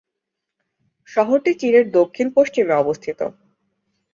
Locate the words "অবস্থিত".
2.73-3.19